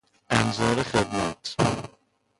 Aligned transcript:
انظار 0.29 0.83
خدمت 0.83 1.55